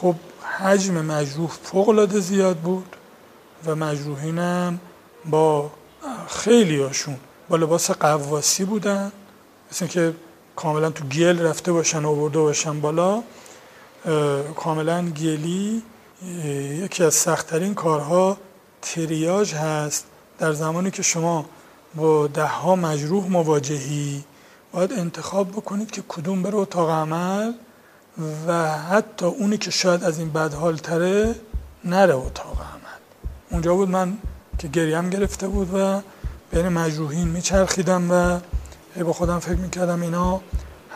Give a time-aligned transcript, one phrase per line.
[0.00, 0.14] خب
[0.58, 2.96] حجم مجروح فوق زیاد بود
[3.66, 4.80] و مجروحینم
[5.30, 5.70] با
[6.28, 7.16] خیلی هاشون
[7.48, 9.12] با لباس قواسی بودن
[9.70, 10.14] مثل که
[10.56, 13.22] کاملا تو گل رفته باشن آورده باشن بالا
[14.56, 15.82] کاملا گلی
[16.82, 18.36] یکی از سختترین کارها
[18.82, 20.06] تریاج هست.
[20.38, 21.44] در زمانی که شما
[21.94, 24.24] با ده ها مجروح مواجهی
[24.72, 27.52] باید انتخاب بکنید که کدوم بره اتاق عمل.
[28.46, 31.34] و حتی اونی که شاید از این بدحال تره
[31.84, 32.98] نره اتاق عمل
[33.50, 34.18] اونجا بود من
[34.58, 36.00] که گریم گرفته بود و
[36.50, 38.40] بین مجروحین میچرخیدم و
[39.04, 40.40] با خودم فکر می‌کردم اینا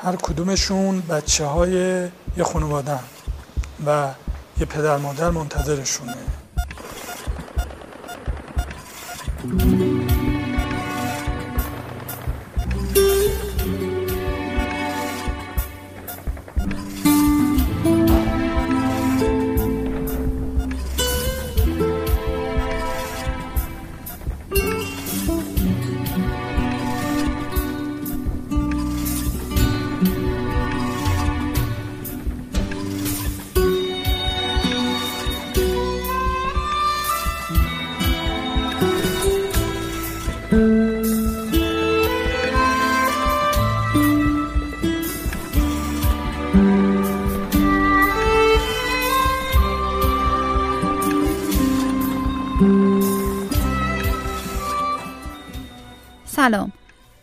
[0.02, 1.72] هر کدومشون بچه های
[2.36, 2.98] یه خانواده
[3.86, 4.08] و
[4.60, 6.14] یه پدر مادر منتظرشونه.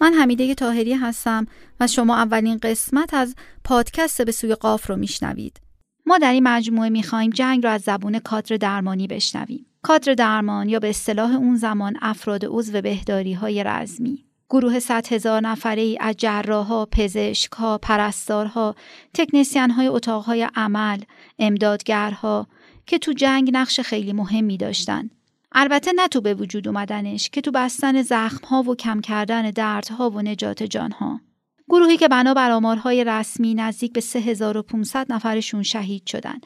[0.02, 1.45] من حمیده تاهری هستم
[1.80, 5.61] و شما اولین قسمت از پادکست به سوی قاف رو میشنوید.
[6.05, 9.66] ما در این مجموعه می‌خواهیم جنگ را از زبون کادر درمانی بشنویم.
[9.81, 14.25] کادر درمان یا به اصطلاح اون زمان افراد عضو بهداری های رزمی.
[14.49, 18.75] گروه صد هزار نفره ای از جراحها، پزشکها، پرستارها،
[19.13, 21.02] تکنسین های اتاقهای عمل،
[21.39, 22.47] امدادگرها
[22.85, 25.11] که تو جنگ نقش خیلی مهمی داشتند
[25.52, 30.22] البته نه تو به وجود اومدنش که تو بستن زخمها و کم کردن دردها و
[30.22, 31.22] نجات جانها.
[31.69, 36.40] گروهی که بنا آمارهای رسمی نزدیک به 3500 نفرشون شهید شدن.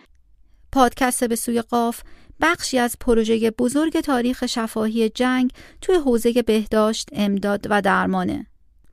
[0.71, 2.01] پادکست به سوی قاف
[2.41, 5.51] بخشی از پروژه بزرگ تاریخ شفاهی جنگ
[5.81, 8.47] توی حوزه بهداشت، امداد و درمانه.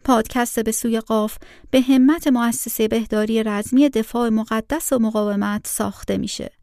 [0.05, 1.39] پادکست به سوی قاف
[1.71, 6.62] به همت مؤسسه بهداری رزمی دفاع مقدس و مقاومت ساخته میشه.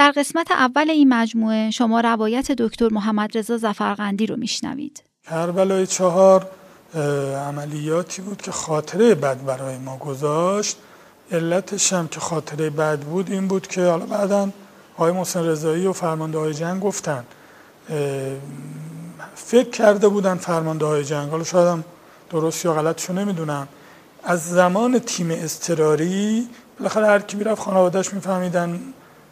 [0.00, 5.02] در قسمت اول این مجموعه شما روایت دکتر محمد رضا زفرقندی رو میشنوید.
[5.30, 6.46] کربلای چهار
[7.48, 10.76] عملیاتی بود که خاطره بد برای ما گذاشت.
[11.32, 14.48] علتش هم که خاطره بد بود این بود که حالا بعدا
[14.94, 17.24] آقای محسن رضایی و فرمانده های جنگ گفتن.
[19.34, 21.30] فکر کرده بودن فرمانده های جنگ.
[21.30, 21.84] حالا شاید هم
[22.30, 23.68] درست یا غلطشو نمی‌دونم.
[24.24, 28.80] از زمان تیم استراری بالاخره هر کی می‌رفت خانوادهش میفهمیدن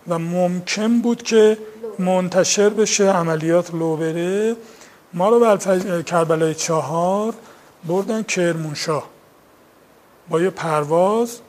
[0.09, 1.59] و ممکن بود که
[1.99, 4.57] منتشر بشه عملیات لو بره
[5.15, 7.35] ما رو به کربلای چهار
[7.85, 9.09] بردن کرمونشاه
[10.29, 11.41] با یه پرواز.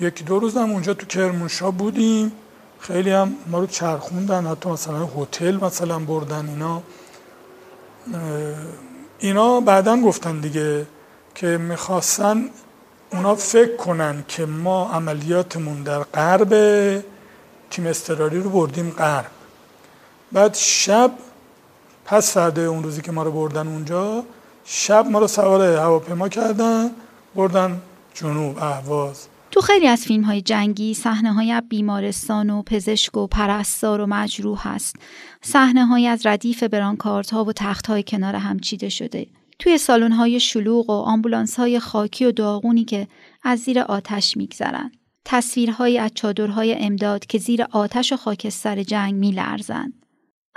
[0.00, 2.32] یکی دو روز هم اونجا تو کرمونشاه بودیم.
[2.80, 4.46] خیلی هم ما رو چرخوندن.
[4.46, 6.82] حتی مثلا هتل مثلا بردن اینا.
[9.18, 10.86] اینا بعدا گفتن دیگه
[11.34, 12.44] که می‌خواستن
[13.12, 16.54] اونا فکر کنن که ما عملیاتمون در غرب
[17.70, 19.30] تیم استراری رو بردیم غرب.
[20.32, 21.10] بعد شب
[22.04, 24.24] پس فرده اون روزی که ما رو بردن اونجا
[24.64, 26.90] شب ما رو سوار هواپیما کردن
[27.34, 27.82] بردن
[28.14, 29.26] جنوب اهواز.
[29.50, 34.68] تو خیلی از فیلم های جنگی صحنه های بیمارستان و پزشک و پرستار و مجروح
[34.68, 34.96] هست.
[35.42, 39.26] صحنه های از ردیف برانکارت ها و تخت های کنار هم چیده شده.
[39.58, 43.08] توی سالن های شلوغ و آمبولانس های خاکی و داغونی که
[43.42, 49.92] از زیر آتش میگذرند تصویرهایی از چادرهای امداد که زیر آتش و خاکستر جنگ میلرزند.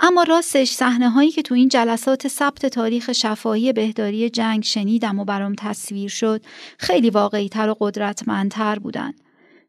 [0.00, 5.24] اما راستش صحنه هایی که تو این جلسات ثبت تاریخ شفاهی بهداری جنگ شنیدم و
[5.24, 6.42] برام تصویر شد
[6.78, 9.12] خیلی واقعی تر و قدرتمندتر بودن.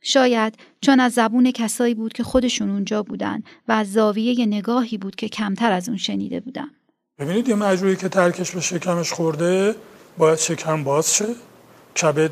[0.02, 5.16] شاید چون از زبون کسایی بود که خودشون اونجا بودن و از زاویه نگاهی بود
[5.16, 6.70] که کمتر از اون شنیده بودن.
[7.20, 9.76] ببینید یه مجروحی که ترکش به شکمش خورده
[10.18, 11.26] باید شکم باز شه
[12.02, 12.32] کبد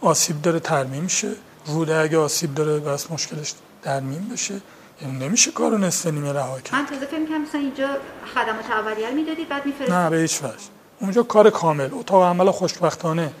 [0.00, 1.32] آسیب داره ترمیم شه
[1.66, 4.54] روده اگه آسیب داره بس مشکلش درمین بشه.
[5.02, 6.74] یعنی نمیشه کارو نصف نیمه رها کرد.
[6.74, 7.88] من تازه فکر مثلا اینجا
[8.34, 10.54] خدمات اولیه می‌دادید بعد میفرستید نه به هیچ وجه.
[11.00, 11.88] اونجا کار کامل.
[11.92, 13.32] اتاق عمل خوشبختانه.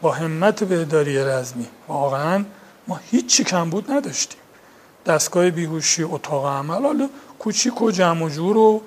[0.00, 1.66] با همت بهداری رزمی.
[1.88, 2.44] واقعا
[2.88, 4.40] ما هیچی کم بود نداشتیم.
[5.06, 8.82] دستگاه بیهوشی اتاق عمل حالا کوچیک و جمع و جور و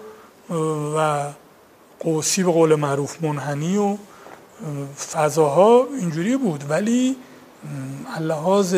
[0.98, 1.30] و
[2.00, 3.98] قوسی به قول معروف منحنی و
[5.12, 6.64] فضاها اینجوری بود.
[6.70, 7.16] ولی
[8.20, 8.76] لحاظ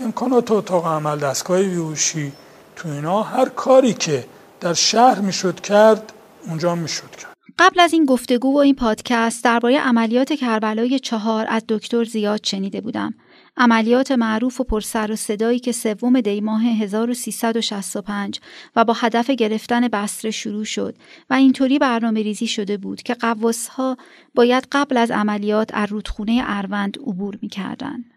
[0.00, 2.32] امکانات اتاق عمل دستگاه بیهوشی
[2.76, 4.24] تو اینا هر کاری که
[4.60, 6.12] در شهر می‌شد کرد
[6.46, 11.62] اونجا می‌شد کرد قبل از این گفتگو و این پادکست درباره عملیات کربلای چهار از
[11.68, 13.14] دکتر زیاد شنیده بودم
[13.56, 18.40] عملیات معروف و پرسر و صدایی که سوم دی ماه 1365
[18.76, 20.94] و با هدف گرفتن بسره شروع شد
[21.30, 23.96] و اینطوری برنامه ریزی شده بود که قواس ها
[24.34, 28.13] باید قبل از عملیات از رودخونه اروند عبور می‌کردند.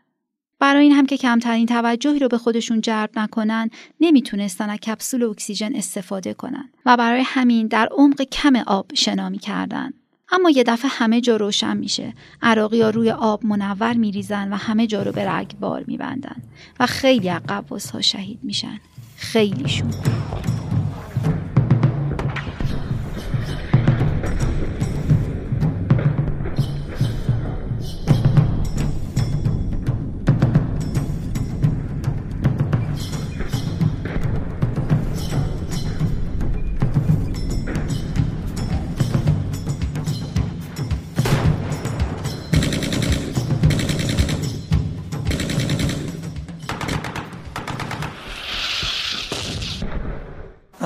[0.60, 3.70] برای این هم که کمترین توجهی رو به خودشون جلب نکنن
[4.00, 9.94] نمی‌تونستن از کپسول اکسیژن استفاده کنن و برای همین در عمق کم آب شنا می‌کردن.
[10.32, 12.14] اما یه دفعه همه جا روشن میشه.
[12.42, 16.36] عراقی ها روی آب منور میریزن و همه جا رو به رگبار میبندن
[16.80, 18.80] و خیلی از ها شهید میشن.
[19.18, 19.92] خیلیشون.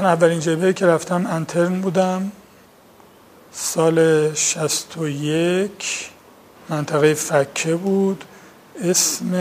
[0.02, 2.32] من اولین جبهه که رفتم انترن بودم.
[3.52, 6.10] سال 61
[6.70, 8.26] منطقه فکه بود.
[8.84, 9.36] اسم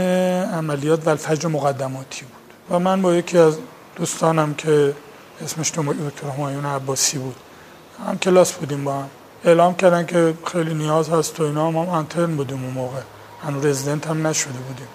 [0.55, 2.77] عملیات و الفجر مقدماتی بود.
[2.77, 3.59] و من با یکی از
[3.97, 4.95] دوستانم که
[5.45, 7.37] اسمش دکتر همایون عباسی بود
[8.07, 9.11] هم کلاس بودیم با هم.
[9.45, 13.01] اعلام کردن که خیلی نیاز هست و اینا ما انترن بودیم اون موقع.
[13.45, 14.89] هنو رزیدنت هم نشده بودیم.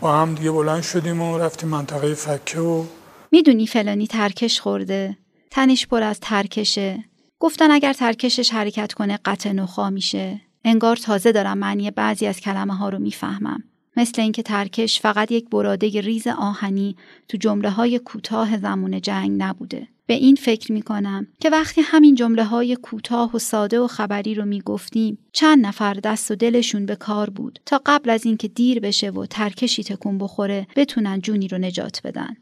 [0.00, 2.84] با هم دیگه بلند شدیم و رفتیم منطقه فکه و
[3.30, 5.16] می‌دونی فلانی ترکش خورده.
[5.50, 7.04] تنش پر از ترکشه.
[7.38, 10.40] گفتن اگر ترکشش حرکت کنه قطع نخاع میشه.
[10.64, 13.62] انگار تازه دارم معنی بعضی از کلمه ها رو می‌فهمم.
[13.96, 16.96] مثل اینکه ترکش فقط یک براده ریز آهنی
[17.28, 19.88] تو جمله های کوتاه زمان جنگ نبوده.
[20.06, 24.34] به این فکر می کنم که وقتی همین جمله های کوتاه و ساده و خبری
[24.34, 28.48] رو می گفتیم چند نفر دست و دلشون به کار بود تا قبل از اینکه
[28.48, 32.36] دیر بشه و ترکشی تکون بخوره بتونن جونی رو نجات بدن.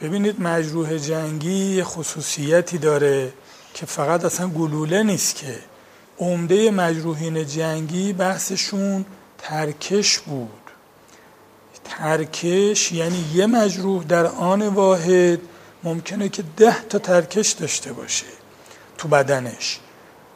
[0.00, 3.32] ببینید مجروح جنگی خصوصیتی داره
[3.74, 5.58] که فقط اصلا گلوله نیست که.
[6.18, 9.04] عمده مجروحین جنگی بحثشون
[9.38, 10.50] ترکش بود.
[11.84, 15.40] ترکش یعنی یه مجروح در آن واحد
[15.84, 18.26] ممکنه که ده تا ترکش داشته باشه
[18.98, 19.80] تو بدنش.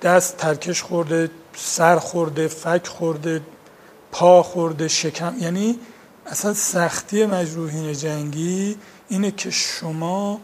[0.02, 3.40] دست ترکش خورده سر خورده فک خورده
[4.12, 5.34] پا خورده شکم.
[5.40, 5.78] یعنی
[6.26, 8.76] اصلا سختی مجروحین جنگی
[9.08, 10.40] اینه که شما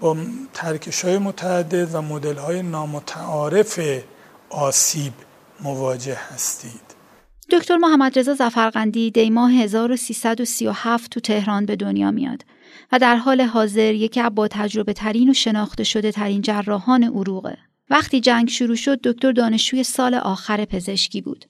[0.00, 0.16] با
[0.54, 3.80] ترکش های متعدد و مدل های نامتعارف
[4.50, 5.12] آسیب
[5.60, 6.88] مواجه هستید
[7.50, 12.44] دکتر محمد رضا زفرقندی دی ماه 1337 تو تهران به دنیا میاد
[12.92, 17.58] و در حال حاضر یکی از با تجربه ترین و شناخته شده ترین جراحان عروقه.
[17.90, 21.44] وقتی جنگ شروع شد دکتر دانشجوی سال آخر پزشکی بود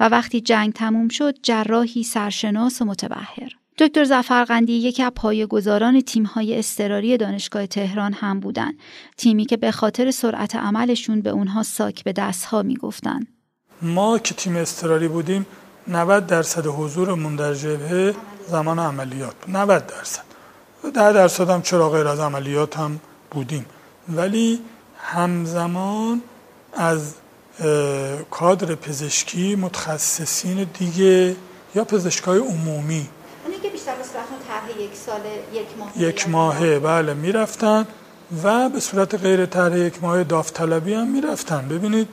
[0.00, 3.59] و وقتی جنگ تموم شد جراحی سرشناس و متبهر.
[3.80, 8.74] دکتر زفرقندی یکی از پایه‌گذاران تیم‌های اضطراری دانشگاه تهران هم بودند.
[9.16, 13.26] تیمی که به خاطر سرعت عملشون به اونها ساک به دستها می‌گفتن
[13.82, 15.46] ما که تیم اضطراری بودیم
[15.88, 18.14] 90 درصد حضورمون در جبهه
[18.48, 20.24] زمان عملیات 90 درصد.
[20.94, 23.00] 10 درصد هم چرا غیر از عملیات هم
[23.30, 23.66] بودیم.
[24.08, 24.60] ولی
[24.96, 26.22] همزمان
[26.72, 27.14] از
[28.30, 31.36] کادر پزشکی متخصصین دیگه
[31.74, 33.08] یا پزشکای عمومی
[34.78, 35.20] یک سال
[35.52, 37.86] یک ماه یک ماهه بله می‌رفتن
[38.44, 41.68] و به صورت غیر طرح یک ماه داوطلبی هم می‌رفتن.
[41.68, 42.08] ببینید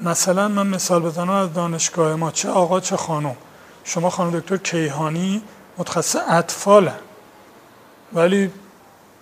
[0.00, 3.36] مثلا من مثال بزنم از دانشگاه ما چه آقا چه خانم.
[3.84, 5.42] شما خانم دکتر کیهانی
[5.78, 6.98] متخصص اطفالن
[8.12, 8.50] ولی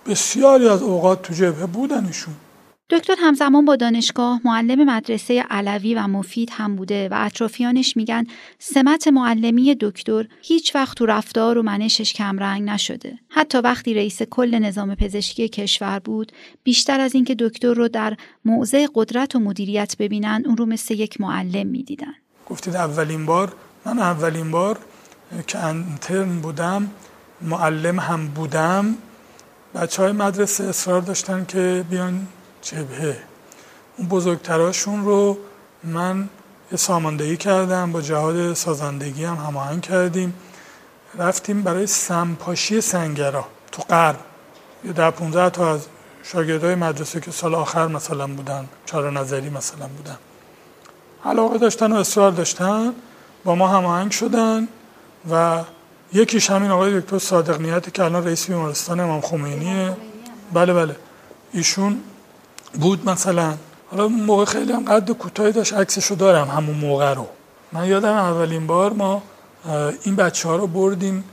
[0.07, 2.33] بسیاری از اوقات تو جبهه بودن ایشون
[2.89, 8.23] دکتر همزمان با دانشگاه معلم مدرسه علوی و مفید هم بوده و اطرافیانش میگن
[8.59, 13.19] سمت معلمی دکتر هیچ وقت تو رفتار و منشش کمرنگ نشده.
[13.29, 16.31] حتی وقتی رئیس کل نظام پزشکی کشور بود
[16.63, 21.21] بیشتر از اینکه دکتر رو در موضع قدرت و مدیریت ببینن اون رو مثل یک
[21.21, 22.13] معلم می‌دیدن.
[22.49, 23.53] گفتید اولین بار
[23.85, 24.79] من اولین بار
[25.47, 26.89] که انترن بودم
[27.41, 28.95] معلم هم بودم
[29.75, 32.27] بچه های مدرسه اصرار داشتن که بیان
[32.65, 33.17] جبهه
[33.97, 35.37] اون بزرگتراشون رو
[35.83, 36.29] من
[36.75, 40.33] ساماندهی کردم با جهاد سازندگی هم هماهنگ کردیم.
[41.17, 44.19] رفتیم برای سمپاشی سنگرا تو غرب.
[44.85, 45.87] یه در 15 تا از
[46.23, 50.17] شاگردای مدرسه که سال آخر مثلا بودن چهار نظری مثلا بودن.
[51.25, 52.93] علاقه داشتن و اصرار داشتن
[53.43, 54.67] با ما هماهنگ شدن
[55.31, 55.63] و
[56.13, 59.97] یکیش همین آقای دکتر صادق نیتی که الان رئیس بیمارستان امام خمینیه.
[60.53, 60.95] بله بله.
[61.53, 62.01] ایشون
[62.79, 63.57] بود مثلا
[63.91, 67.27] حالا موقع خیلی هم قد کوتاهی داشت عکسشو دارم همون موقع رو
[67.73, 69.23] من یادم اولین بار ما
[70.03, 71.23] این بچه ها رو بردیم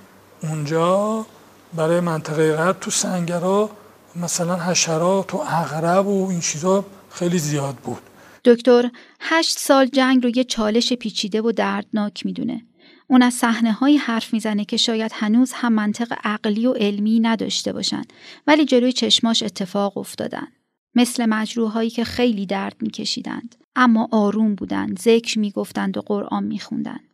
[0.42, 1.26] اونجا
[1.74, 3.70] برای منطقه غرب تو سنگرا
[4.16, 8.02] مثلا حشرات و اغرب و این چیزا خیلی زیاد بود
[8.44, 12.62] دکتر هشت سال جنگ رو یه چالش پیچیده و دردناک می‌دونه.
[13.06, 17.72] اون از صحنه هایی حرف می‌زنه که شاید هنوز هم منطق عقلی و علمی نداشته
[17.72, 18.02] باشن
[18.46, 20.48] ولی جلوی چشماش اتفاق افتادن.
[20.94, 23.54] مثل مجروح که خیلی درد میکشیدند.
[23.76, 27.08] اما آروم بودند ذکر می‌گفتند و قرآن میخوندند.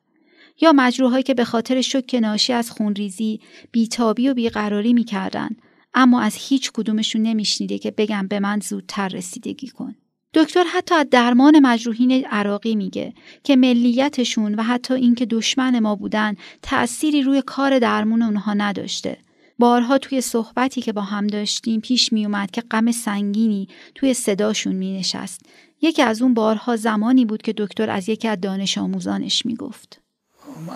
[0.60, 3.40] یا مجروحهایی که به خاطر شک ناشی از خونریزی
[3.72, 5.62] بیتابی و بیقراری می‌کردند.
[5.94, 9.94] اما از هیچ کدومشون نمیشنیده که بگم به من زودتر رسیدگی کن.
[10.34, 16.34] دکتر حتی از درمان مجروحین عراقی میگه که ملیتشون و حتی اینکه دشمن ما بودن
[16.62, 19.18] تأثیری روی کار درمون اونها نداشته.
[19.58, 24.72] بارها توی صحبتی که با هم داشتیم پیش می اومد که غم سنگینی توی صداشون
[24.74, 25.40] می نشست.
[25.80, 30.00] یکی از اون بارها زمانی بود که دکتر از یکی از دانش آموزانش می گفت.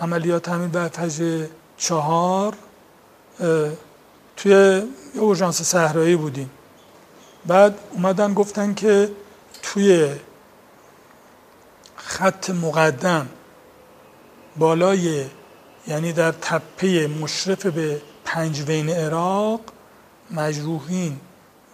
[0.01, 1.47] عملیات همین برفج
[1.77, 2.57] چهار
[4.37, 4.83] توی
[5.15, 6.51] اورژانس صحرایی بودیم
[7.47, 9.11] بعد اومدن گفتن که
[9.63, 10.09] توی
[11.97, 13.29] خط مقدم
[14.57, 15.25] بالای
[15.89, 18.01] یعنی در تپه مشرف به
[18.33, 19.61] پنجوین عراق
[20.31, 21.21] مجروحین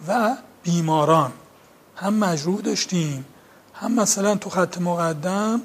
[0.08, 1.32] و بیماران.
[1.96, 3.24] هم مجروح داشتیم
[3.74, 5.60] هم مثلا تو خط مقدم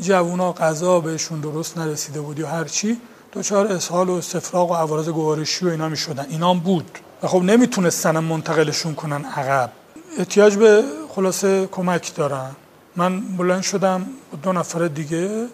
[0.00, 3.00] جوونا غذا بهشون درست نرسیده بود یا هرچی
[3.32, 6.98] دچار اسهال و استفراغ و عوارض گوارشی و اینا می شدن اینا بود.
[7.22, 9.72] و خب نمی‌تونستن منتقلشون کنن عقب.
[10.18, 12.50] احتیاج به خلاصه کمک دارن.
[12.96, 14.06] من بلند شدم
[14.42, 15.46] دو نفر دیگه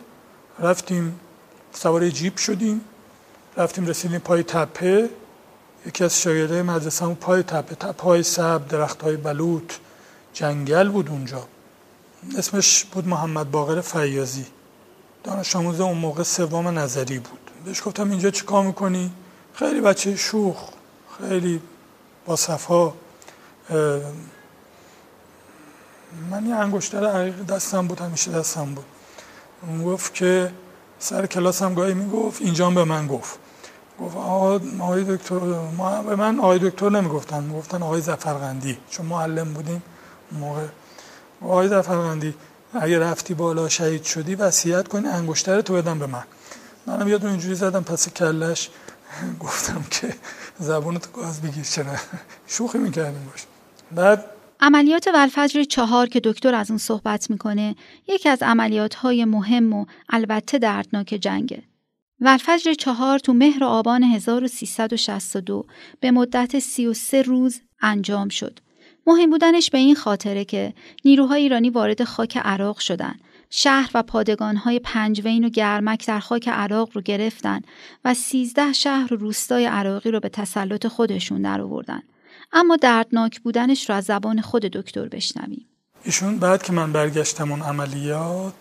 [0.59, 1.21] رفتیم
[1.73, 2.81] سوار جیپ شدیم.
[3.57, 5.11] رفتیم رسیدیم پای تپه.
[5.87, 7.75] یکی از شاگرده مدرسه پای تپه.
[7.75, 9.73] تپه های سب درخت های بلوط
[10.33, 11.49] جنگل بود اونجا.
[12.39, 14.47] اسمش بود محمد باقر فیازی
[15.25, 17.51] دانش آموز اون موقع سوم نظری بود.
[17.65, 19.13] بهش گفتم اینجا چیکار می‌کنی?
[19.55, 20.69] خیلی بچه شوخ
[21.19, 21.61] خیلی
[22.27, 22.93] با صفا.
[26.31, 28.85] من یه انگشتر عقیق دستم بود همیشه دستم بود.
[29.63, 30.53] اون گفت که
[30.99, 33.39] سر کلاس هم گاهی می‌گفت اینجا به من گفت.
[34.01, 34.17] گفت
[34.81, 35.39] آقای دکتر
[35.77, 39.83] ما به من آقای دکتر نمی‌گفتن می‌گفتن آقای زفرغندی چون معلم بودیم
[40.33, 40.67] موقع.
[41.43, 42.35] آقای زفرغندی
[42.75, 46.25] اگه رفتی بالا شهید شدی وصیت کنی انگشتر تو بدم به من.
[46.87, 48.71] منم یادم اینجوری زدم پس کلش.
[49.41, 50.15] گفتم که
[50.59, 51.97] زبون تو گاز بگیر چرا؟
[52.47, 53.45] شوخی می‌کردیم باش.
[53.93, 54.25] بعد
[54.61, 57.77] عملیات ولفجر چهار که دکتر از اون صحبت می‌کنه
[58.09, 61.63] یکی از عملیات های مهم و البته دردناک جنگه.
[62.21, 65.67] ولفجر چهار تو مهر آبان 1362
[66.01, 68.59] به مدت 33 روز انجام شد.
[69.07, 73.15] مهم بودنش به این خاطره که نیروهای ایرانی وارد خاک عراق شدن.
[73.51, 77.61] شهر و پادگانهای پنجوین و گرمک در خاک عراق رو گرفتن
[78.05, 82.03] و 13 شهر و روستای عراقی رو به تسلط خودشون در آوردن.
[82.53, 85.67] اما دردناک بودنش رو از زبان خود دکتر بشنویم
[86.05, 88.55] ایشون بعد که من برگشتم اون عملیات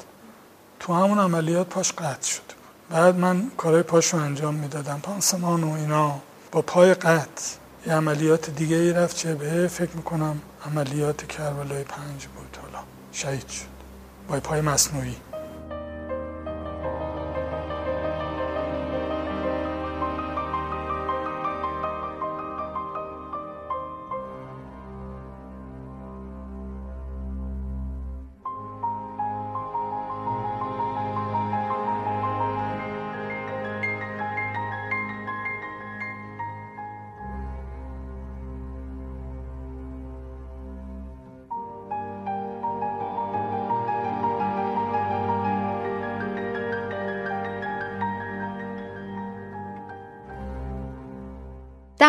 [0.80, 2.63] تو همون عملیات پاش قطع شد
[2.94, 5.00] بعد من کارهای پاش رو انجام می‌دادم.
[5.04, 6.20] پانسمان و اینا.
[6.52, 7.56] با پای قطع
[7.88, 12.84] یه عملیات دیگه ای رفت چه به فکر می‌کنم عملیات کربلای پنج بود حالا.
[13.12, 13.66] شهید شد.
[14.28, 15.16] با پای مصنوعی.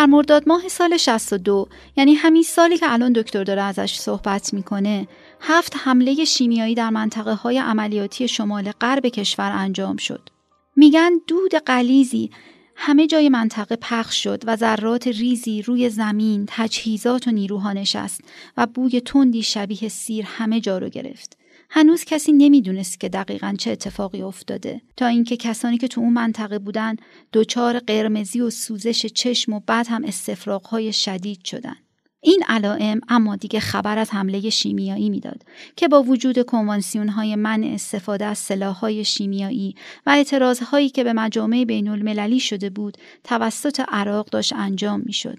[0.05, 5.09] در مرداد ماه سال 62 یعنی همین سالی که الان دکتر داره ازش صحبت می‌کنه
[5.41, 10.29] هفت حمله شیمیایی در منطقه های عملیاتی شمال غرب کشور انجام شد.
[10.77, 12.31] میگن دود قلیزی
[12.77, 18.21] همه جای منطقه پخش شد و ذرات ریزی روی زمین تجهیزات و نیروها نشست
[18.57, 21.39] و بوی تندی شبیه سیر همه جا رو گرفت.
[21.77, 24.81] هنوز کسی نمی‌دونست که دقیقا چه اتفاقی افتاده.
[24.97, 26.97] تا اینکه کسانی که تو اون منطقه بودن
[27.33, 31.77] دچار قرمزی و سوزش چشم و بعد هم استفراغهای شدید شدن.
[32.23, 35.43] این علائم اما دیگه خبر از حمله شیمیایی می‌داد
[35.77, 39.75] که با وجود کنوانسیون های منع استفاده از سلاح های شیمیایی
[40.07, 45.39] و اعتراض هایی که به مجامع بین المللی شده بود توسط عراق داشت انجام می‌شد.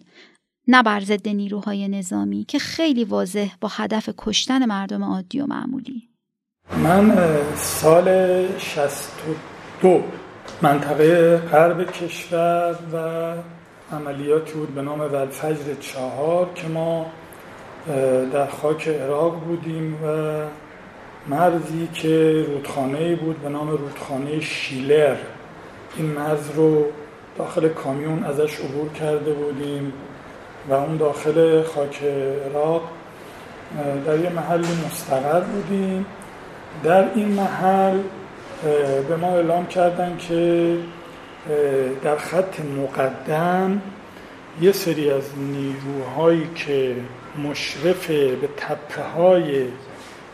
[0.67, 6.14] نه بر ضد نیروهای نظامی که خیلی واضح با هدف کشتن مردم عادی و معمولی.
[6.71, 7.17] من
[7.55, 8.09] سال
[8.57, 10.03] 62
[10.61, 12.97] منطقه غرب کشور و
[13.95, 17.05] عملیاتی بود به نام ولفجر چهار که ما
[18.33, 20.07] در خاک عراق بودیم و
[21.27, 25.15] مرزی که رودخانه بود به نام رودخانه شیلر.
[25.97, 26.85] این مرز رو
[27.37, 29.93] داخل کامیون ازش عبور کرده بودیم
[30.69, 32.03] و اون داخل خاک
[32.49, 32.81] عراق
[34.05, 36.05] در یه محلی مستقر بودیم.
[36.83, 37.99] در این محل
[39.09, 40.77] به ما اعلام کردن که
[42.03, 43.81] در خط مقدم
[44.61, 46.95] یه سری از نیروهایی که
[47.49, 49.65] مشرف به تپه های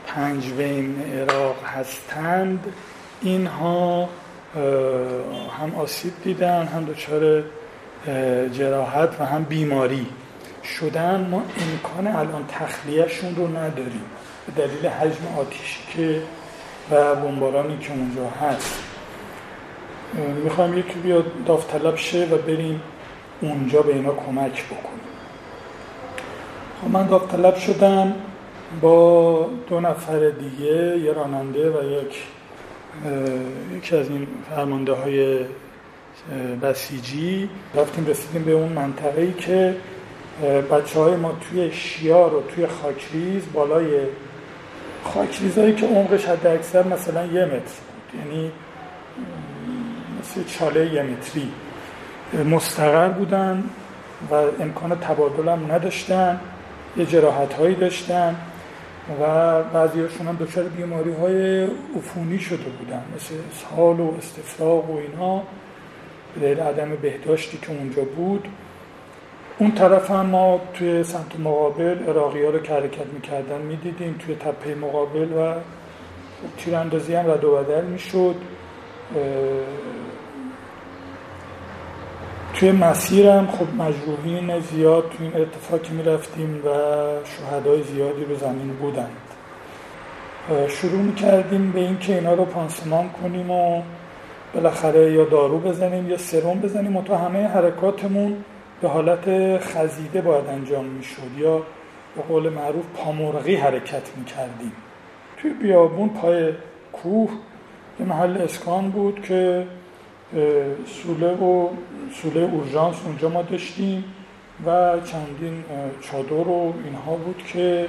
[0.07, 2.65] پنجوین عراق هستند
[3.21, 4.09] اینها
[5.59, 7.43] هم آسیب دیدن هم دچار
[8.53, 10.07] جراحت و هم بیماری
[10.63, 11.27] شدن.
[11.31, 14.05] ما امکان الان تخلیهشون رو نداریم.
[14.55, 16.21] به دلیل حجم آتیشی که
[16.91, 18.83] و بمبارانی که اونجا هست.
[20.43, 22.81] می‌خوایم یکی بیاد داوطلب شه و بریم
[23.41, 25.01] اونجا به اینا کمک بکنیم.
[26.81, 28.13] خب من داوطلب شدم
[28.81, 32.23] با دو نفر دیگه یه راننده و یک
[33.77, 35.39] یکی از این فرمانده های
[36.61, 37.49] بسیجی.
[37.75, 39.75] رفتیم رسیدیم به اون منطقه ای که
[40.71, 43.99] بچه های ما توی شیار و توی خاکریز بالای
[45.03, 48.19] خاکریزهایی که عمقش حد اکثر مثلا یه متر بود.
[48.19, 48.51] یعنی
[50.19, 51.51] مثل چاله یه متری.
[52.45, 53.63] مستقر بودن
[54.31, 56.39] و امکان تبادل هم نداشتن.
[56.97, 58.35] یه جراحت هایی داشتن
[59.21, 61.63] و بعضی هاشون هم دچار بیماری های
[61.97, 63.03] عفونی شده بودن.
[63.15, 65.43] مثل اسهال و استفراغ و اینها
[66.35, 68.47] به دلیل عدم بهداشتی که اونجا بود.
[69.61, 74.35] اون طرف هم ما توی سمت مقابل اراقی ها رو که حرکت می‌کردن می‌دیدیم توی
[74.35, 75.53] تپه مقابل و
[76.57, 78.35] تیراندازی هم رد و بدل می‌شد.
[82.53, 86.69] توی مسیرم خب مجروحین زیاد توی این اتفاقی می‌رفتیم و
[87.25, 89.17] شهدای زیادی رو زمین بودند.
[90.69, 93.81] شروع می‌کردیم به این که اینا رو پانسمان کنیم و
[94.53, 98.43] بالاخره یا دارو بزنیم یا سرم بزنیم و تو همه حرکاتمون
[98.81, 101.57] به حالت خزیده باید انجام می‌شد یا
[102.15, 104.71] به قول معروف پامرغی حرکت می‌کردیم.
[105.37, 106.53] توی بیابون پای
[106.93, 107.29] کوه
[107.99, 109.67] یه محل اسکان بود که
[110.87, 111.69] سوله و
[112.21, 114.03] سوله اورژانس اونجا ما داشتیم
[114.65, 115.63] و چندین
[116.01, 117.87] چادر و اینها بود که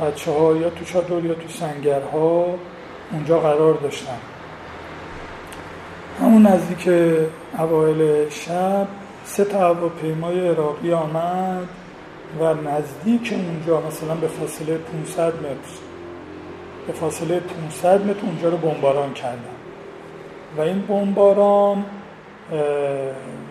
[0.00, 2.58] بچه ها یا تو چادر یا تو سنگرها
[3.12, 4.18] اونجا قرار داشتن.
[6.20, 6.88] همون نزدیک
[7.58, 8.86] اوایل شب
[9.26, 11.68] سه تا هواپیمای عراقی آمد
[12.40, 15.46] و نزدیک اونجا مثلا به فاصله 500 متر
[16.86, 19.56] به فاصله 500 متر اونجا رو بمباران کردن.
[20.56, 21.84] و این بمباران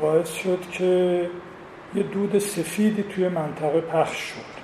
[0.02, 1.30] باعث شد که
[1.96, 4.56] یه دود سفیدی توی منطقه پخش شد.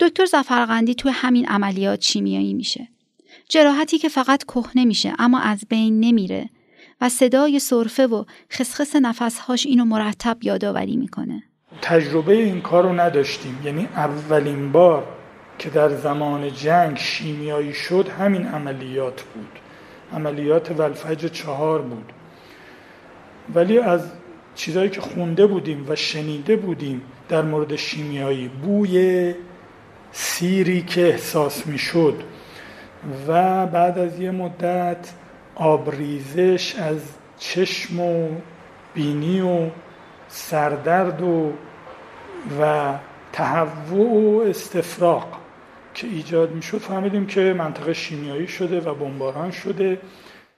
[0.00, 2.88] دکتر زفرقندی توی همین عملیات چیمیایی میشه.
[3.48, 6.50] جراحتی که فقط کهنه میشه اما از بین نمیره.
[7.00, 11.42] و صدای صرفه و خسخس نفسهاش اینو مرتب یادآوری می‌کنه.
[11.82, 13.58] تجربه این کار رو نداشتیم.
[13.64, 15.04] یعنی اولین بار
[15.58, 19.58] که در زمان جنگ شیمیایی شد همین عملیات بود.
[20.12, 22.12] عملیات ولفج چهار بود.
[23.54, 24.00] ولی از
[24.54, 29.34] چیزهایی که خونده بودیم و شنیده بودیم در مورد شیمیایی بوی
[30.12, 32.22] سیری که احساس می‌شد
[33.28, 35.10] و بعد از یه مدت
[35.58, 37.00] آبریزش از
[37.38, 38.28] چشم و
[38.94, 39.70] بینی و
[40.28, 41.52] سردرد و
[42.60, 42.94] و
[43.32, 45.26] تهوع و استفراغ
[45.94, 46.78] که ایجاد می‌شد.
[46.78, 50.00] فهمیدیم که منطقه شیمیایی شده و بمباران شده.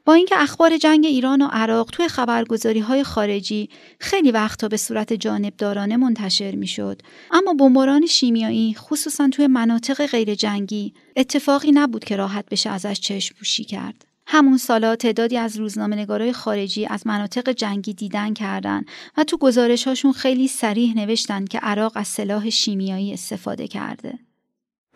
[0.05, 5.13] با اینکه اخبار جنگ ایران و عراق توی خبرگزاری های خارجی خیلی وقتا به صورت
[5.13, 12.45] جانبدارانه منتشر می‌شد اما بمباران شیمیایی خصوصا توی مناطق غیر جنگی اتفاقی نبود که راحت
[12.51, 14.10] بشه ازش چشم پوشی کرد.
[14.33, 18.85] همون سالا تعدادی از روزنامه خارجی از مناطق جنگی دیدن کردن
[19.17, 24.19] و تو گزارش هاشون خیلی سریح نوشتن که عراق از سلاح شیمیایی استفاده کرده.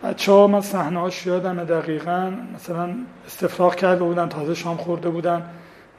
[0.02, 2.30] بچه ها من صحنه هاش یادمه دقیقا.
[2.54, 2.94] مثلا
[3.26, 5.50] استفراغ کرده بودن تازه شام خورده بودن.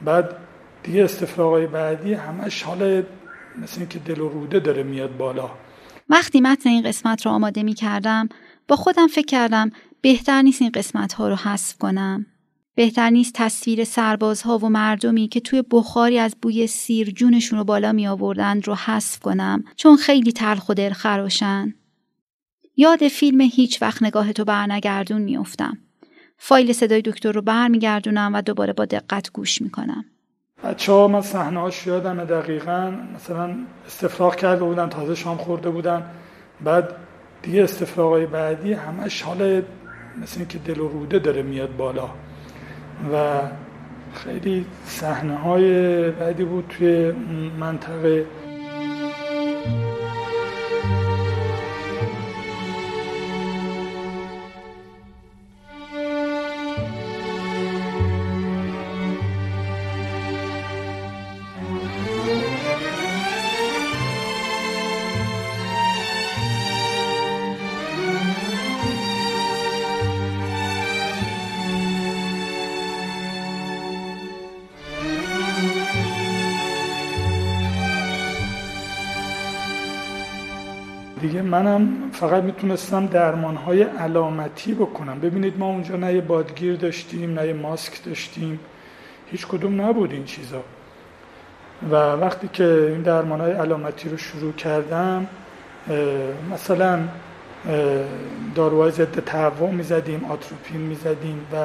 [0.01, 0.35] بعد
[0.83, 3.03] دیگه استفراغ بعدی همش حال
[3.61, 5.49] مثل اینکه دل و روده داره میاد بالا.
[6.09, 8.29] وقتی متن این قسمت رو آماده می کردم
[8.67, 9.71] با خودم فکر کردم
[10.01, 12.25] بهتر نیست این قسمت ها رو حذف کنم.
[12.75, 17.91] بهتر نیست تصویر سربازها و مردمی که توی بخاری از بوی سیر جونشون رو بالا
[17.91, 21.73] می آوردند رو حذف کنم چون خیلی تلخ و دلخراشن.
[22.77, 25.77] یاد فیلم هیچ وقت نگاه تو برنگردون میافتم.
[26.37, 30.05] فایل صدای دکتر رو برمیگردونم و دوباره با دقت گوش می‌کنم.
[30.63, 36.05] بچه ها من صحنه یادم دقیقا مثلا استفراغ کرده بودن تازه شام خورده بودن
[36.63, 36.95] بعد
[37.41, 39.61] دیگه استفراغ بعدی همش حال
[40.21, 42.09] مثل اینکه دل و روده داره میاد بالا
[43.13, 43.41] و
[44.13, 47.11] خیلی صحنه های بعدی بود توی
[47.59, 48.25] منطقه
[81.27, 85.19] دیگه منم فقط می‌تونستم درمان های علامتی بکنم.
[85.19, 88.59] ببینید ما اونجا نه یه بادگیر داشتیم نه یه ماسک داشتیم.
[89.31, 90.63] هیچ کدوم نبود این چیزا.
[91.91, 95.27] و وقتی که این درمان های علامتی رو شروع کردم
[96.53, 96.99] مثلا
[98.55, 101.55] داروهای ضد تهوع می‌زدیم آتروپین می‌زدیم و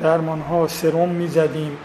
[0.00, 1.76] درمان ها سرم می‌زدیم.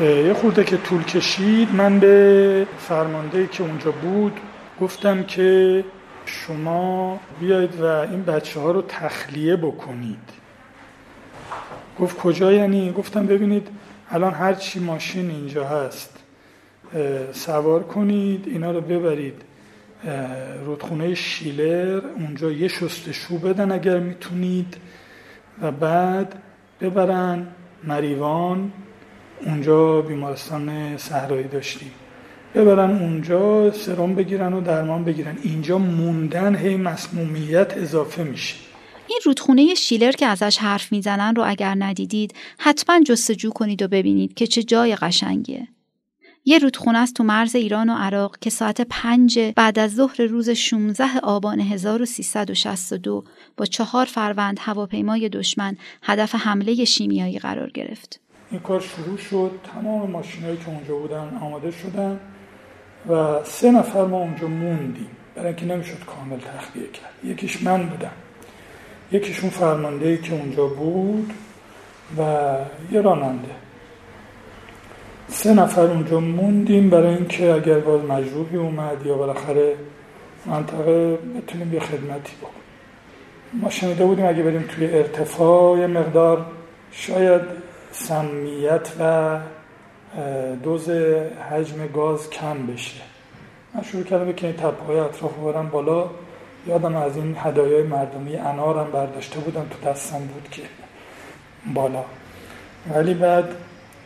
[0.00, 4.40] یه خورده که طول کشید من به فرمانده که اونجا بود
[4.80, 5.84] گفتم که
[6.26, 10.30] شما بیاید و این بچه ها رو تخلیه بکنید.
[11.98, 13.68] گفت کجا یعنی؟ گفتم ببینید
[14.10, 16.18] الان هر چی ماشین اینجا هست
[17.32, 19.42] سوار کنید اینا رو ببرید
[20.64, 24.76] رودخونه شیلر اونجا یه شستشو بدن اگر می‌تونید
[25.62, 26.34] و بعد
[26.80, 27.46] ببرن
[27.84, 28.72] مریوان
[29.46, 31.90] اونجا بیمارستان صحرایی داشتیم.
[32.54, 35.38] ببرن اونجا سرم بگیرن و درمان بگیرن.
[35.42, 38.54] اینجا موندن هی مسمومیت اضافه میشه.
[39.08, 44.34] این رودخونه شیلر که ازش حرف می‌زنن رو اگر ندیدید حتما جستجو کنید و ببینید
[44.34, 45.68] که چه جای قشنگیه.
[46.44, 50.50] یه رودخونه است تو مرز ایران و عراق که ساعت پنج بعد از ظهر روز
[50.50, 53.24] 16 آبان 1362
[53.56, 58.20] با چهار فروند هواپیمای دشمن هدف حمله شیمیایی قرار گرفت.
[58.50, 59.50] این کار شروع شد.
[59.74, 62.20] تمام ماشینایی که اونجا بودن آماده شدن.
[63.08, 65.10] و سه نفر ما اونجا موندیم.
[65.34, 67.24] برای اینکه نمی‌شد کامل تخلیه کرد.
[67.24, 68.10] یکیش من بودم.
[69.12, 71.32] یکیشون فرمانده که اونجا بود
[72.18, 72.54] و
[72.92, 73.50] یه راننده.
[75.28, 79.74] سه نفر اونجا موندیم برای اینکه اگر باز مجروحی اومد یا بالاخره
[80.46, 82.54] منطقه بتونیم یه خدمتی بکنیم.
[83.52, 86.46] ما شنیده بودیم اگه بریم توی ارتفاع یه مقدار
[86.90, 87.42] شاید
[87.92, 89.38] سمیت و
[90.62, 90.90] دوز
[91.50, 93.00] حجم گاز کم بشه.
[93.74, 96.10] من شروع کردم که این تپه اطراف برم بالا.
[96.66, 100.62] یادم از این هدایای مردمی انارم برداشته بودم تو دستم بود که
[101.74, 102.04] بالا.
[102.94, 103.44] ولی بعد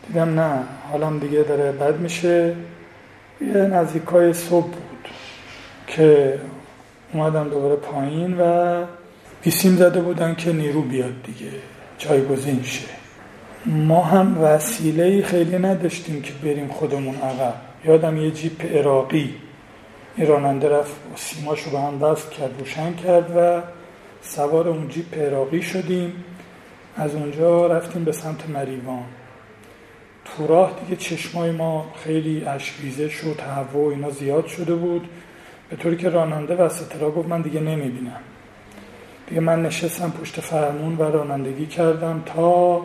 [0.07, 2.55] دیدم نه حالم دیگه داره بد میشه.
[3.40, 5.09] یه نزدیک های صبح بود
[5.87, 6.38] که
[7.12, 8.85] اومدم دوباره پایین و
[9.42, 11.51] بیسیم زده بودن که نیرو بیاد دیگه
[11.99, 12.98] جایگزین شه.
[13.69, 17.55] ما هم وسیله خیلی نداشتیم که بریم خودمون عقب.
[17.85, 19.35] یادم یه جیپ عراقی.
[20.19, 23.63] راننده رفت سیماشو به هم دست کرد روشن کرد و
[24.23, 26.13] سوار اون جیپ عراقی شدیم.
[26.97, 29.05] از اونجا رفتیم به سمت مریوان.
[30.25, 35.09] تو راه دیگه چشمای ما خیلی اشکریزه شد تهوع و اینا زیاد شده بود.
[35.71, 38.21] به طوری که راننده وسط را گفت من دیگه نمی‌بینم.
[39.29, 42.83] دیگه من نشستم پشت فرمون و رانندگی کردم تا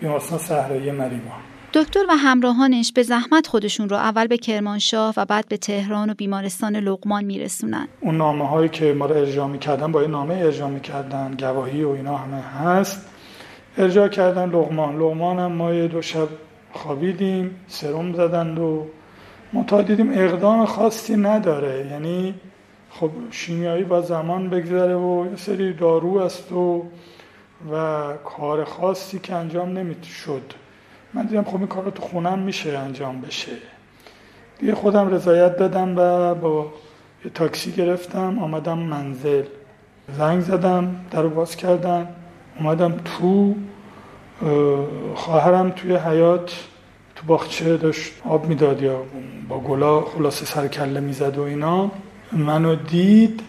[0.00, 1.40] بیمارستان صحرایی مریوان
[1.74, 6.14] دکتر و همراهانش به زحمت خودشون رو اول به کرمانشاه و بعد به تهران و
[6.14, 7.88] بیمارستان لقمان میرسونن.
[8.00, 11.88] اون نامه هایی که ما رو ارجاع می‌کردن با این نامه ارجاع می‌کردن گواهی و
[11.88, 13.06] اینا همه هست.
[13.78, 14.96] ارجاع کردن لقمان.
[14.96, 16.28] لقمان هم ما یه دو شب
[16.72, 18.86] خوابیدیم سرم زدند و
[19.52, 21.86] متا دیدیم اقدام خاصی نداره.
[21.90, 22.34] یعنی
[22.90, 26.84] خب شیمیایی با زمان بگذره و یه سری دارو است و
[27.72, 30.52] و کار خاصی که انجام نمی‌شد.
[31.14, 33.52] من دیدم خب این کار رو تو خونم میشه انجام بشه.
[34.58, 36.72] دیگه خودم رضایت دادم و با
[37.24, 39.42] یه تاکسی گرفتم آمدم منزل.
[40.18, 42.08] زنگ زدم در باز کردم
[42.58, 43.54] اومدم تو
[45.14, 46.64] خواهرم توی حیات
[47.16, 49.02] تو باغچه داشت آب می‌داد یا
[49.48, 51.90] با گلا خلاصه سرکله می‌زد و اینا.
[52.32, 53.40] منو دید.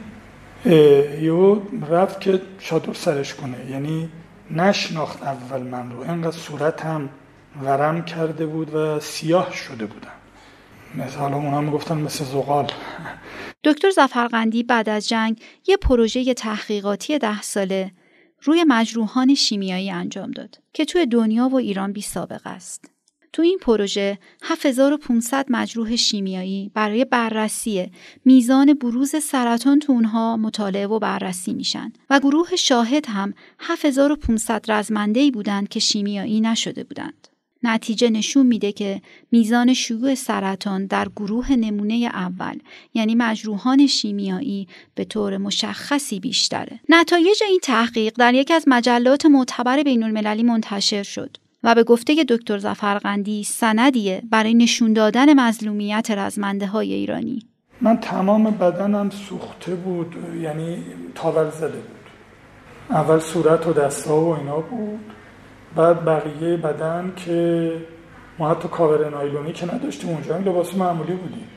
[1.21, 3.71] یو رفت که چادر سرش کنه.
[3.71, 4.10] یعنی
[4.51, 6.01] نشناخت اول من رو.
[6.01, 7.10] انقدر صورتم
[7.63, 10.12] ورم کرده بود و سیاه شده بودم
[10.95, 12.71] مثلا اونا می‌گفتن مثل زغال.
[13.63, 17.91] دکتر زفرقندی بعد از جنگ یه پروژه تحقیقاتی ده ساله
[18.41, 22.94] روی مجروحان شیمیایی انجام داد که توی دنیا و ایران بی سابقه است.
[23.36, 27.91] تو این پروژه 7500 مجروح شیمیایی برای بررسی
[28.26, 35.32] میزان بروز سرطان تو اونها مطالعه و بررسی میشن و گروه شاهد هم 7500 رزمنده
[35.32, 37.28] بودند که شیمیایی نشده بودند.
[37.63, 42.60] نتیجه نشون میده که میزان شیوع سرطان در گروه نمونه اول
[42.93, 46.80] یعنی مجروحان شیمیایی به طور مشخصی بیشتره.
[46.89, 52.15] نتایج این تحقیق در یکی از مجلات معتبر بین المللی منتشر شد و به گفته
[52.30, 57.39] دکتر زفرقندی سندیه برای نشون دادن مظلومیت رزمنده های ایرانی.
[57.82, 60.84] من تمام بدنم سوخته بود یعنی
[61.15, 62.06] تاول زده بود.
[62.89, 64.99] اول صورت و دستا و اینا بود.
[65.75, 67.71] بعد بقیه بدن که
[68.39, 71.47] ما حتی کاور نایلونی که نداشتیم اونجا این لباس معمولی بودیم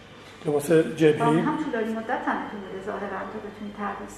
[0.46, 2.36] لباس جبهی هم طولانی مدت هم
[2.86, 3.72] ظاهرا تو بتونی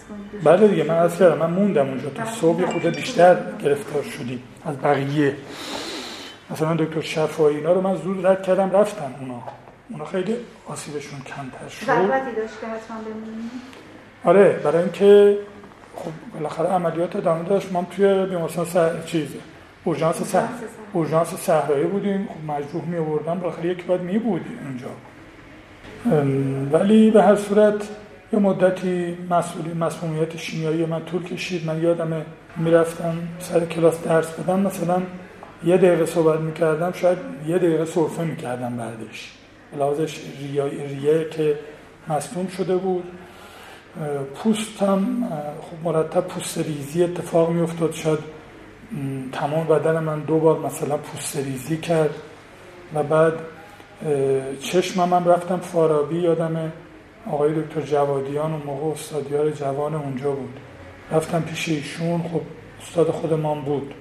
[0.09, 2.11] کنید بله دیگه من از کردم من موندم اونجا.
[2.11, 5.37] تا صبح خود بیشتر گرفتار شدیم از بقیه.
[6.50, 9.42] مثلا دکتر شفایی اینا رو من زود رد کردم رفتم اونا.
[9.90, 10.36] اونا خیلی
[10.66, 11.86] آسیبشون کمتر شد.
[11.86, 13.50] ضرورتی داشت که حتما بمونیم
[14.24, 15.38] آره برای اینکه
[15.96, 17.72] خب بالاخره عملیات ادامه داشت.
[17.72, 19.02] ما توی بیمارستان سر...
[19.06, 19.38] چیزه
[19.84, 20.42] اورژانس صح...
[20.92, 22.28] اورژانس صحرایی بودیم.
[22.28, 24.88] خب مجروح می آوردن بالاخره یک بعد می بود اونجا
[26.72, 27.88] ولی به هر صورت
[28.32, 31.66] یه مدتی مسئولی مسئولیت شیمیایی من طول کشید.
[31.66, 32.22] من یادم
[32.56, 35.02] می‌رفتم سر کلاس درس بدم مثلا
[35.64, 39.33] یه دقیقه صحبت می‌کردم شاید یه دقیقه صرفه می‌کردم بعدش.
[39.79, 40.20] لحاظش
[40.88, 41.59] ریه که
[42.09, 43.05] مصنوم شده بود.
[44.35, 45.07] پوستم
[45.61, 47.92] خب مرتب پوست ریزی اتفاق میافتاد.
[47.92, 48.18] شاید
[49.33, 52.14] تمام بدن من دو بار مثلا پوست ریزی کرد
[52.94, 53.33] و بعد
[54.61, 56.73] چشمم هم رفتم فارابی یادم
[57.31, 60.61] آقای دکتر جوادیان و موقع استادیار جوان اونجا بود.
[61.12, 62.40] رفتم پیش ایشون خب
[62.83, 63.94] استاد خودمان بود.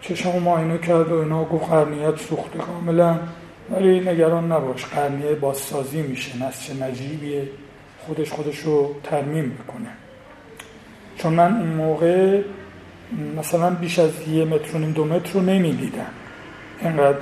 [0.00, 3.20] چشم معاینه کرد و اینا گفت قرنیت سوخته کاملا
[3.70, 7.48] ولی نگران نباش قرنیه بازسازی میشه نسچه نجیبیه
[8.06, 9.90] خودش خودش رو ترمیم می‌کنه.
[11.16, 12.42] چون من اون موقع
[13.36, 16.10] مثلا بیش از یه متر و نیم دو متر رو نمی‌دیدم.
[16.82, 17.18] اینقدر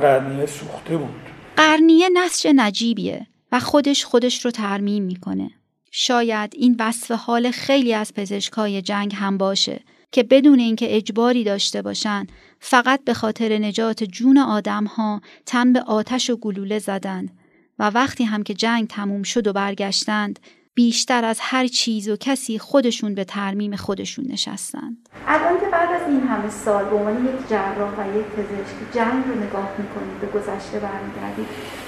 [0.00, 1.20] قرنیه سوخته بود.
[1.56, 5.50] قرنیه نسج نجیبیه و خودش خودش رو ترمیم می‌کنه.
[5.90, 9.80] شاید این وصف حال خیلی از پزشکای جنگ هم باشه.
[10.14, 12.26] که بدون اینکه اجباری داشته باشن
[12.60, 17.30] فقط به خاطر نجات جون آدم ها تن به آتش و گلوله زدند
[17.78, 20.38] و وقتی هم که جنگ تموم شد و برگشتند
[20.74, 25.08] بیشتر از هر چیز و کسی خودشون به ترمیم خودشون نشستند.
[25.26, 29.24] الان که بعد از این همه سال به عنوان یک جراح و یک پزشک جنگ
[29.24, 31.46] رو نگاه می‌کنید به گذشته برمیگردید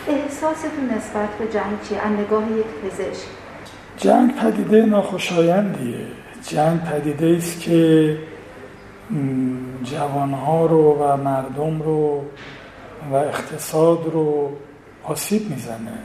[0.08, 3.26] احساستون نسبت به جنگ چیه؟ از نگاه یک پزشک.
[3.96, 6.25] جنگ پدیده ناخوشایندیه.
[6.48, 8.18] جنگ پدیده است که
[9.84, 12.24] جوانها رو و مردم رو
[13.12, 14.52] و اقتصاد رو
[15.04, 15.98] آسیب می‌زنه.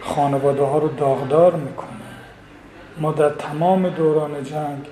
[0.00, 1.88] خانواده ها رو داغدار می‌کنه.
[3.00, 4.86] ما در تمام دوران جنگ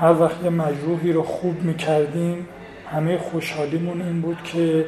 [0.00, 2.48] هر وقت یه مجروحی رو خوب می‌کردیم
[2.92, 4.86] همه خوشحالیمون این بود که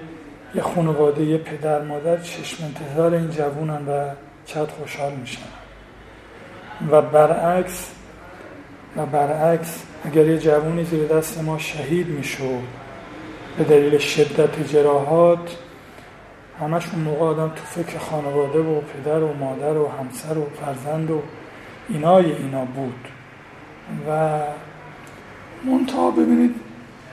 [0.55, 4.11] یه خانواده یه پدر مادر چشم انتظار این جوونن و
[4.47, 5.43] چقدر خوشحال میشن.
[6.91, 7.91] و برعکس
[8.97, 12.63] و برعکس اگر یه جوونی زیر دست ما شهید می‌شد
[13.59, 15.57] به دلیل شدت جراحات
[16.61, 21.11] همش اون موقع آدم تو فکر خانواده و پدر و مادر و همسر و فرزند
[21.11, 21.23] و
[21.89, 23.09] اینای اینا بود.
[24.09, 24.41] و
[25.65, 26.55] منتها ببینید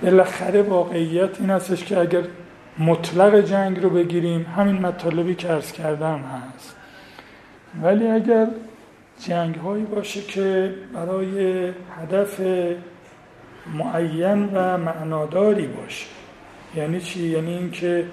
[0.03, 2.23] بالاخره واقعیت این هستش که اگر
[2.79, 6.75] مطلق جنگ رو بگیریم همین مطالبی که ارز کردم هست.
[7.81, 8.47] ولی اگر
[9.19, 11.67] جنگ هایی باشه که برای
[12.01, 12.41] هدف
[13.73, 16.06] معین و معناداری باشه.
[16.75, 18.06] یعنی چی؟ یعنی اینکه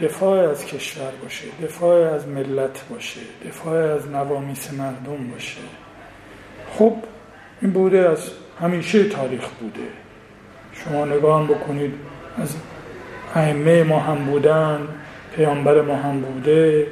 [0.00, 5.60] دفاع از کشور باشه دفاع از ملت باشه دفاع از نوامیس مردم باشه.
[6.78, 6.96] خب
[7.60, 8.30] این بوده از
[8.60, 9.88] همیشه تاریخ بوده.
[10.72, 11.94] شما نگاه بکنید
[12.42, 12.56] از
[13.34, 14.88] ائمه ما هم بودن
[15.36, 16.86] پیامبر ما هم بوده.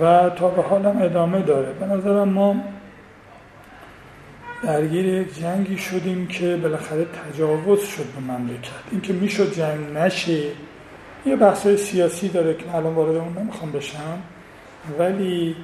[0.00, 1.72] و تا به حالم ادامه داره.
[1.72, 2.56] به نظرم ما
[4.62, 8.70] درگیر یک جنگی شدیم که بالاخره تجاوز شد به مملکت.
[8.90, 10.42] اینکه می‌شد جنگ نشه
[11.26, 14.18] یه بحثای سیاسی داره که الان وارد اون نمی‌خوام بشم.
[14.98, 15.56] ولی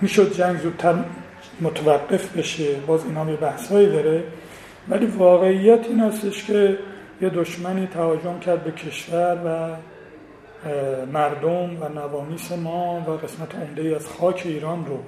[0.00, 0.94] می‌شد جنگ زودتر
[1.60, 4.24] متوقف بشه باز این هم یه بحثایی داره.
[4.88, 6.78] ولی واقعیت این هستش که
[7.20, 9.76] یه دشمنی تهاجم کرد به کشور و
[11.12, 14.98] مردم و نوامیس ما و قسمت عمده از خاک ایران رو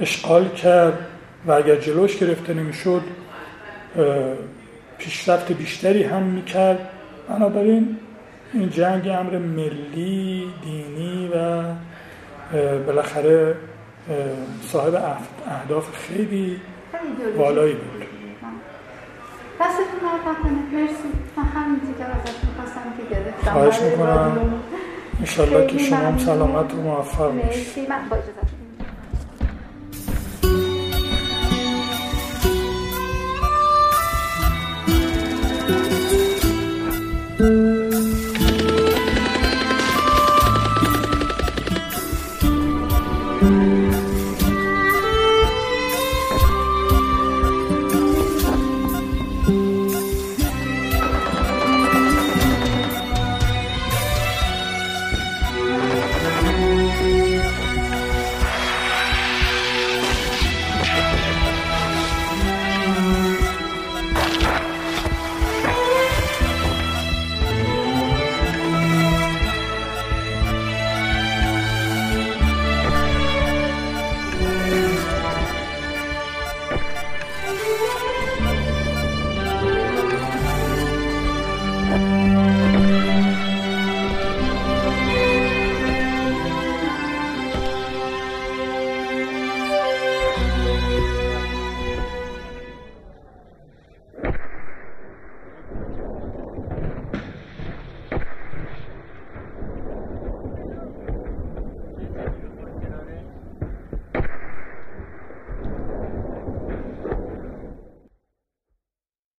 [0.00, 0.98] اشغال کرد
[1.46, 3.02] و اگر جلوش گرفته نمی‌شد
[4.98, 6.88] پیشرفت بیشتری هم می‌کرد.
[7.28, 7.96] بنابراین
[8.52, 11.62] این جنگ امر ملی دینی و
[12.86, 13.56] بالاخره
[14.68, 14.94] صاحب
[15.46, 16.60] اهداف خیلی
[17.36, 18.11] والایی بود.
[19.60, 20.00] دستتون
[20.72, 21.08] مرسی.
[21.36, 23.52] من همین که ازت می‌خواستم که گرفتم.
[23.52, 24.62] خواهش می‌کنم.
[25.20, 27.44] انشالله که شما هم سلامت و موفق باشید.
[27.44, 28.61] مرسی من با اجازتون